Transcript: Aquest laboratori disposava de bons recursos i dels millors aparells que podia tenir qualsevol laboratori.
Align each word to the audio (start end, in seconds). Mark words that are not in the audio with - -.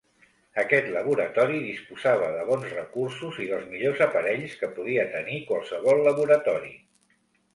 Aquest 0.59 0.85
laboratori 0.93 1.59
disposava 1.65 2.29
de 2.37 2.45
bons 2.47 2.71
recursos 2.77 3.37
i 3.45 3.49
dels 3.51 3.67
millors 3.73 4.01
aparells 4.07 4.55
que 4.63 4.69
podia 4.79 5.03
tenir 5.17 5.39
qualsevol 5.51 6.03
laboratori. 6.11 6.73